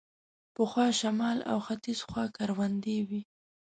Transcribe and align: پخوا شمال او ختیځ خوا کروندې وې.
پخوا 0.55 0.85
شمال 0.99 1.37
او 1.51 1.57
ختیځ 1.67 1.99
خوا 2.07 2.25
کروندې 2.37 2.97
وې. 3.07 3.21